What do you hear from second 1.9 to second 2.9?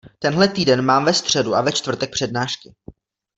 přednášky.